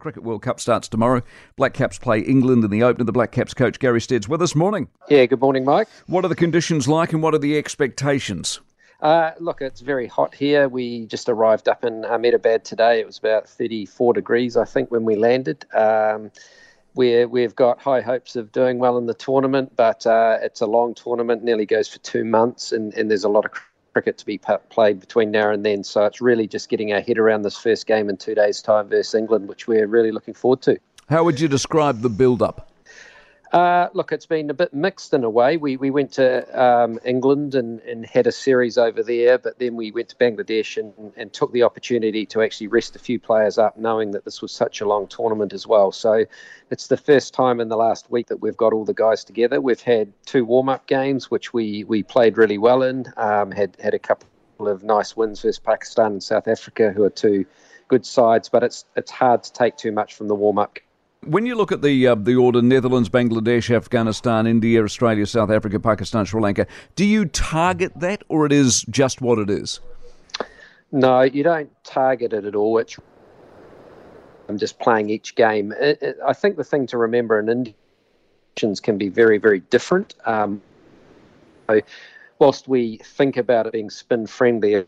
Cricket 0.00 0.22
World 0.22 0.42
Cup 0.42 0.60
starts 0.60 0.88
tomorrow. 0.88 1.22
Black 1.56 1.74
Caps 1.74 1.98
play 1.98 2.20
England 2.20 2.64
in 2.64 2.70
the 2.70 2.82
opener. 2.82 3.04
The 3.04 3.12
Black 3.12 3.32
Caps 3.32 3.54
coach 3.54 3.78
Gary 3.78 4.00
Stead's 4.00 4.28
with 4.28 4.42
us. 4.42 4.54
Morning. 4.54 4.88
Yeah, 5.08 5.26
good 5.26 5.40
morning, 5.40 5.64
Mike. 5.64 5.88
What 6.06 6.24
are 6.24 6.28
the 6.28 6.36
conditions 6.36 6.88
like 6.88 7.12
and 7.12 7.22
what 7.22 7.34
are 7.34 7.38
the 7.38 7.56
expectations? 7.56 8.60
Uh, 9.00 9.30
look, 9.38 9.60
it's 9.60 9.80
very 9.80 10.06
hot 10.06 10.34
here. 10.34 10.68
We 10.68 11.06
just 11.06 11.28
arrived 11.28 11.68
up 11.68 11.84
in 11.84 12.04
Ahmedabad 12.04 12.64
today. 12.64 12.98
It 13.00 13.06
was 13.06 13.18
about 13.18 13.48
34 13.48 14.14
degrees, 14.14 14.56
I 14.56 14.64
think, 14.64 14.90
when 14.90 15.04
we 15.04 15.14
landed. 15.14 15.64
Um, 15.72 16.32
we 16.94 17.24
we've 17.26 17.54
got 17.54 17.80
high 17.80 18.00
hopes 18.00 18.34
of 18.34 18.50
doing 18.50 18.80
well 18.80 18.98
in 18.98 19.06
the 19.06 19.14
tournament, 19.14 19.76
but 19.76 20.04
uh, 20.06 20.38
it's 20.42 20.60
a 20.60 20.66
long 20.66 20.94
tournament, 20.94 21.44
nearly 21.44 21.64
goes 21.64 21.86
for 21.86 21.98
two 22.00 22.24
months, 22.24 22.72
and, 22.72 22.92
and 22.94 23.08
there's 23.08 23.24
a 23.24 23.28
lot 23.28 23.44
of 23.44 23.52
cricket 23.98 24.16
to 24.16 24.24
be 24.24 24.38
played 24.70 25.00
between 25.00 25.32
now 25.32 25.50
and 25.50 25.66
then. 25.66 25.82
So 25.82 26.04
it's 26.04 26.20
really 26.20 26.46
just 26.46 26.68
getting 26.68 26.92
our 26.92 27.00
head 27.00 27.18
around 27.18 27.42
this 27.42 27.56
first 27.56 27.88
game 27.88 28.08
in 28.08 28.16
two 28.16 28.36
days' 28.36 28.62
time 28.62 28.88
versus 28.88 29.12
England, 29.12 29.48
which 29.48 29.66
we're 29.66 29.88
really 29.88 30.12
looking 30.12 30.34
forward 30.34 30.62
to. 30.62 30.78
How 31.08 31.24
would 31.24 31.40
you 31.40 31.48
describe 31.48 32.00
the 32.00 32.08
build 32.08 32.40
up? 32.40 32.67
Uh, 33.52 33.88
look, 33.94 34.12
it's 34.12 34.26
been 34.26 34.50
a 34.50 34.54
bit 34.54 34.74
mixed 34.74 35.14
in 35.14 35.24
a 35.24 35.30
way. 35.30 35.56
We 35.56 35.78
we 35.78 35.90
went 35.90 36.12
to 36.12 36.62
um, 36.62 36.98
England 37.02 37.54
and, 37.54 37.80
and 37.80 38.04
had 38.04 38.26
a 38.26 38.32
series 38.32 38.76
over 38.76 39.02
there, 39.02 39.38
but 39.38 39.58
then 39.58 39.74
we 39.74 39.90
went 39.90 40.10
to 40.10 40.16
Bangladesh 40.16 40.76
and, 40.76 41.12
and 41.16 41.32
took 41.32 41.52
the 41.52 41.62
opportunity 41.62 42.26
to 42.26 42.42
actually 42.42 42.66
rest 42.66 42.94
a 42.94 42.98
few 42.98 43.18
players 43.18 43.56
up, 43.56 43.78
knowing 43.78 44.10
that 44.10 44.26
this 44.26 44.42
was 44.42 44.52
such 44.52 44.82
a 44.82 44.86
long 44.86 45.06
tournament 45.06 45.54
as 45.54 45.66
well. 45.66 45.92
So 45.92 46.26
it's 46.70 46.88
the 46.88 46.98
first 46.98 47.32
time 47.32 47.58
in 47.58 47.68
the 47.68 47.76
last 47.76 48.10
week 48.10 48.26
that 48.26 48.42
we've 48.42 48.56
got 48.56 48.74
all 48.74 48.84
the 48.84 48.92
guys 48.92 49.24
together. 49.24 49.62
We've 49.62 49.80
had 49.80 50.12
two 50.26 50.44
warm 50.44 50.68
up 50.68 50.86
games, 50.86 51.30
which 51.30 51.54
we, 51.54 51.84
we 51.84 52.02
played 52.02 52.36
really 52.36 52.58
well 52.58 52.82
in, 52.82 53.06
um, 53.16 53.50
had, 53.50 53.78
had 53.80 53.94
a 53.94 53.98
couple 53.98 54.28
of 54.60 54.82
nice 54.82 55.16
wins 55.16 55.40
versus 55.40 55.58
Pakistan 55.58 56.12
and 56.12 56.22
South 56.22 56.48
Africa, 56.48 56.92
who 56.92 57.02
are 57.04 57.10
two 57.10 57.46
good 57.88 58.04
sides, 58.04 58.50
but 58.50 58.62
it's, 58.62 58.84
it's 58.94 59.10
hard 59.10 59.42
to 59.44 59.52
take 59.54 59.78
too 59.78 59.92
much 59.92 60.14
from 60.14 60.28
the 60.28 60.34
warm 60.34 60.58
up 60.58 60.78
when 61.24 61.46
you 61.46 61.54
look 61.54 61.72
at 61.72 61.82
the 61.82 62.06
uh, 62.06 62.14
the 62.14 62.36
order 62.36 62.62
Netherlands, 62.62 63.08
Bangladesh, 63.08 63.74
Afghanistan, 63.74 64.46
India, 64.46 64.82
Australia, 64.82 65.26
South 65.26 65.50
Africa, 65.50 65.80
Pakistan, 65.80 66.24
Sri 66.24 66.40
Lanka, 66.40 66.66
do 66.94 67.04
you 67.04 67.24
target 67.26 67.92
that 67.96 68.22
or 68.28 68.46
it 68.46 68.52
is 68.52 68.82
just 68.90 69.20
what 69.20 69.38
it 69.38 69.50
is? 69.50 69.80
No, 70.90 71.22
you 71.22 71.42
don't 71.42 71.70
target 71.84 72.32
it 72.32 72.44
at 72.44 72.54
all. 72.54 72.78
It's 72.78 72.96
I'm 74.48 74.58
just 74.58 74.78
playing 74.78 75.10
each 75.10 75.34
game. 75.34 75.72
It, 75.72 76.02
it, 76.02 76.16
I 76.26 76.32
think 76.32 76.56
the 76.56 76.64
thing 76.64 76.86
to 76.88 76.98
remember 76.98 77.38
in 77.38 77.48
India 77.48 77.74
can 78.82 78.98
be 78.98 79.08
very, 79.08 79.38
very 79.38 79.60
different. 79.60 80.14
Um, 80.24 80.60
so 81.68 81.80
whilst 82.38 82.66
we 82.66 82.96
think 83.04 83.36
about 83.36 83.66
it 83.66 83.72
being 83.72 83.90
spin 83.90 84.26
friendly, 84.26 84.84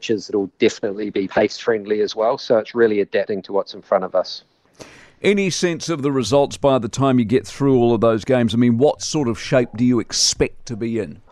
it'll 0.00 0.50
definitely 0.58 1.10
be 1.10 1.28
pace 1.28 1.56
friendly 1.56 2.00
as 2.00 2.14
well. 2.14 2.36
So 2.36 2.58
it's 2.58 2.74
really 2.74 3.00
adapting 3.00 3.40
to 3.42 3.52
what's 3.52 3.74
in 3.74 3.80
front 3.80 4.04
of 4.04 4.14
us. 4.14 4.44
Any 5.24 5.48
sense 5.48 5.88
of 5.88 6.02
the 6.02 6.12
results 6.12 6.58
by 6.58 6.78
the 6.78 6.88
time 6.88 7.18
you 7.18 7.24
get 7.24 7.46
through 7.46 7.78
all 7.78 7.94
of 7.94 8.02
those 8.02 8.26
games? 8.26 8.52
I 8.52 8.58
mean, 8.58 8.76
what 8.76 9.00
sort 9.00 9.26
of 9.26 9.40
shape 9.40 9.70
do 9.74 9.82
you 9.82 9.98
expect 9.98 10.66
to 10.66 10.76
be 10.76 10.98
in? 10.98 11.22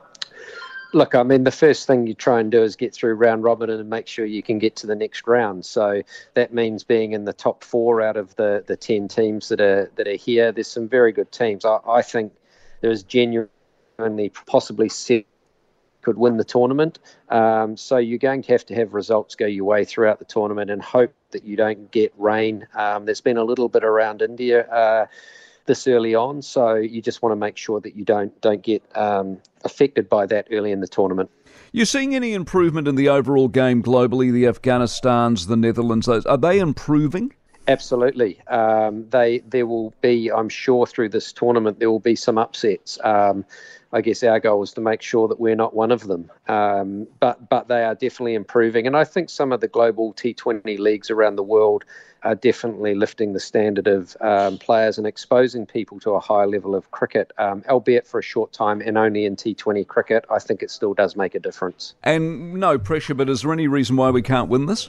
Look, 0.95 1.15
I 1.15 1.23
mean, 1.23 1.45
the 1.45 1.51
first 1.51 1.87
thing 1.87 2.07
you 2.07 2.15
try 2.15 2.41
and 2.41 2.51
do 2.51 2.63
is 2.63 2.75
get 2.75 2.95
through 2.95 3.15
round 3.15 3.43
robin 3.45 3.69
and 3.69 3.91
make 3.91 4.07
sure 4.07 4.25
you 4.25 4.43
can 4.43 4.59
get 4.59 4.77
to 4.77 4.87
the 4.87 4.95
next 4.95 5.27
round. 5.27 5.67
So 5.67 6.03
that 6.33 6.55
means 6.55 6.85
being 6.85 7.13
in 7.13 7.27
the 7.27 7.35
top 7.35 7.63
four 7.63 8.01
out 8.01 8.17
of 8.17 8.35
the, 8.37 8.65
the 8.67 8.79
ten 8.79 9.09
teams 9.09 9.51
that 9.51 9.61
are 9.61 9.91
that 9.97 10.09
are 10.09 10.17
here. 10.17 10.53
There's 10.53 10.69
some 10.69 10.89
very 10.89 11.13
good 11.13 11.31
teams. 11.31 11.67
I, 11.67 11.79
I 11.87 12.01
think 12.01 12.33
there's 12.81 13.03
genuinely 13.03 13.51
only 13.99 14.31
possibly 14.47 14.89
seven 14.89 15.25
could 16.03 16.19
win 16.19 16.37
the 16.37 16.45
tournament. 16.45 16.99
Um, 17.31 17.77
so 17.77 17.97
you're 17.97 18.19
going 18.19 18.43
to 18.43 18.53
have 18.53 18.67
to 18.67 18.75
have 18.75 18.93
results 18.93 19.35
go 19.35 19.47
your 19.47 19.65
way 19.65 19.85
throughout 19.85 20.19
the 20.19 20.25
tournament 20.25 20.71
and 20.71 20.83
hope 20.83 21.15
that 21.31 21.45
you 21.45 21.57
don't 21.57 21.91
get 21.91 22.13
rain. 22.19 22.67
Um, 22.75 23.07
there's 23.07 23.21
been 23.21 23.39
a 23.39 23.45
little 23.45 23.69
bit 23.69 23.85
around 23.85 24.23
India 24.23 24.67
uh, 24.69 25.07
this 25.67 25.87
early 25.87 26.15
on, 26.15 26.43
so 26.43 26.75
you 26.75 27.01
just 27.01 27.23
want 27.23 27.33
to 27.33 27.37
make 27.37 27.57
sure 27.57 27.81
that 27.81 27.97
you 27.97 28.05
don't 28.05 28.39
don't 28.41 28.63
get 28.63 28.83
um, 28.97 29.39
affected 29.65 30.09
by 30.09 30.27
that 30.27 30.49
early 30.51 30.73
in 30.73 30.81
the 30.81 30.89
tournament. 30.89 31.31
You 31.71 31.85
seeing 31.85 32.15
any 32.15 32.35
improvement 32.35 32.87
in 32.87 32.97
the 32.97 33.09
overall 33.09 33.49
game 33.49 33.83
globally? 33.83 34.31
The 34.31 34.47
Afghanistan's, 34.47 35.47
the 35.47 35.57
Netherlands, 35.57 36.07
those 36.07 36.27
are 36.27 36.37
they 36.37 36.59
improving? 36.59 37.33
Absolutely. 37.69 38.41
Um, 38.49 39.09
they 39.11 39.39
there 39.41 39.67
will 39.67 39.95
be, 40.01 40.31
I'm 40.31 40.49
sure, 40.49 40.87
through 40.87 41.11
this 41.11 41.33
tournament 41.33 41.79
there 41.79 41.91
will 41.91 42.01
be 42.01 42.17
some 42.17 42.39
upsets. 42.39 42.99
Um, 43.05 43.45
I 43.95 44.01
guess 44.01 44.23
our 44.23 44.41
goal 44.41 44.63
is 44.63 44.73
to 44.73 44.81
make 44.81 45.03
sure 45.03 45.29
that 45.29 45.39
we're 45.39 45.55
not 45.55 45.75
one 45.75 45.93
of 45.93 46.07
them. 46.07 46.31
Um, 46.49 47.07
but 47.21 47.49
but 47.49 47.69
they 47.69 47.85
are 47.85 47.95
definitely 47.95 48.35
improving, 48.35 48.87
and 48.87 48.97
I 48.97 49.05
think 49.05 49.31
some 49.31 49.53
of 49.53 49.61
the 49.61 49.69
global 49.69 50.13
T20 50.15 50.79
leagues 50.79 51.11
around 51.11 51.37
the 51.37 51.43
world 51.43 51.85
are 52.25 52.35
definitely 52.35 52.95
lifting 52.95 53.33
the 53.33 53.41
standard 53.41 53.89
of 53.89 54.17
um, 54.21 54.57
players 54.59 54.97
and 54.97 55.07
exposing 55.07 55.67
people 55.67 55.99
to 56.01 56.13
a 56.13 56.21
higher 56.21 56.47
level 56.47 56.75
of 56.75 56.91
cricket, 56.93 57.33
um, 57.39 57.65
albeit 57.69 58.07
for 58.07 58.21
a 58.21 58.23
short 58.23 58.53
time 58.53 58.81
and 58.81 58.97
only 58.97 59.25
in 59.25 59.35
T20 59.35 59.87
cricket. 59.87 60.25
I 60.31 60.39
think 60.39 60.63
it 60.63 60.71
still 60.71 60.95
does 60.95 61.17
make 61.17 61.35
a 61.35 61.41
difference. 61.41 61.95
And 62.05 62.55
no 62.55 62.79
pressure, 62.79 63.15
but 63.15 63.29
is 63.29 63.43
there 63.43 63.53
any 63.53 63.67
reason 63.67 63.97
why 63.97 64.11
we 64.11 64.23
can't 64.23 64.49
win 64.49 64.67
this? 64.67 64.89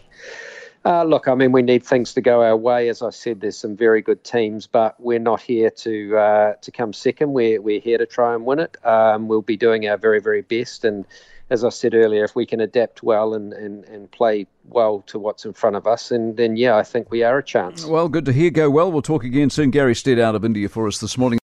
Uh, 0.86 1.04
look, 1.04 1.30
I 1.30 1.36
mean, 1.36 1.54
we 1.54 1.62
need 1.62 1.84
things 1.84 2.14
to 2.14 2.22
go 2.22 2.44
our 2.44 2.58
way. 2.58 2.90
As 2.90 3.02
I 3.02 3.10
said, 3.10 3.40
there's 3.40 3.56
some 3.56 3.76
very 3.76 4.02
good 4.02 4.24
teams, 4.24 4.68
but 4.68 5.00
we're 5.00 5.20
not 5.20 5.42
here 5.42 5.70
to 5.70 6.18
uh, 6.18 6.54
to 6.62 6.72
come 6.72 6.92
second. 6.92 7.32
We're 7.32 7.62
we're 7.62 7.80
here 7.80 7.98
to 7.98 8.06
try 8.06 8.34
and 8.36 8.46
win 8.46 8.60
it. 8.60 8.76
Um, 8.86 9.30
we'll 9.30 9.42
be 9.42 9.56
doing 9.56 9.88
our 9.88 9.98
very 9.98 10.20
very 10.20 10.42
best, 10.42 10.84
and 10.84 11.06
as 11.50 11.64
I 11.64 11.70
said 11.70 11.94
earlier, 11.94 12.26
if 12.26 12.36
we 12.36 12.46
can 12.46 12.60
adapt 12.60 13.04
well 13.04 13.34
and, 13.34 13.54
and, 13.54 13.86
and 13.86 14.10
play 14.12 14.48
well 14.66 15.02
to 15.08 15.20
what's 15.20 15.46
in 15.46 15.54
front 15.54 15.76
of 15.76 15.88
us, 15.88 16.12
and 16.12 16.36
then 16.36 16.58
yeah, 16.58 16.76
I 16.76 16.84
think 16.84 17.12
we 17.12 17.24
are 17.24 17.38
a 17.38 17.44
chance. 17.44 17.86
Well, 17.86 18.10
good 18.10 18.26
to 18.26 18.34
hear. 18.34 18.50
Go 18.50 18.70
well. 18.70 18.92
We'll 18.92 19.02
talk 19.02 19.24
again 19.24 19.50
soon. 19.50 19.72
Gary 19.72 19.96
Stead 19.96 20.20
out 20.20 20.36
of 20.36 20.44
India 20.44 20.68
for 20.68 20.88
us 20.88 20.98
this 20.98 21.18
morning. 21.18 21.40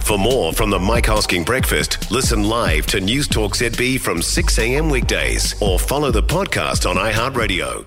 For 0.00 0.18
more 0.18 0.52
from 0.52 0.70
the 0.70 0.78
Mike 0.80 1.06
Hosking 1.06 1.46
Breakfast, 1.46 2.10
listen 2.10 2.42
live 2.42 2.86
to 2.86 3.00
News 3.00 3.28
Talk 3.28 3.54
ZB 3.54 4.00
from 4.00 4.20
6 4.20 4.58
a.m. 4.58 4.90
weekdays 4.90 5.54
or 5.62 5.78
follow 5.78 6.10
the 6.10 6.22
podcast 6.22 6.88
on 6.90 6.96
iHeartRadio. 6.96 7.86